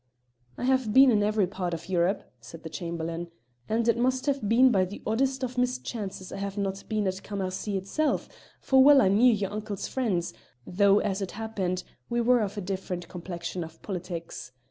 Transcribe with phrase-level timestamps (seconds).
[0.57, 3.29] "I have been in every part of Europe," said the Chamberlain;
[3.69, 7.21] "and it must have been by the oddest of mischances I have not been at
[7.21, 8.27] Cammercy itself,
[8.61, 10.33] for well I knew your uncle's friends,
[10.65, 14.53] though, as it happened, we were of a different complexion of politics.